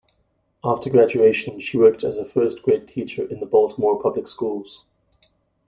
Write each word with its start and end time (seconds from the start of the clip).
After 0.63 0.89
graduation, 0.89 1.59
she 1.59 1.77
worked 1.77 2.03
as 2.03 2.17
a 2.17 2.25
first 2.25 2.63
grade 2.63 2.87
teacher 2.87 3.23
in 3.23 3.39
the 3.39 3.45
Baltimore 3.45 4.01
Public 4.01 4.27
Schools. 4.27 4.83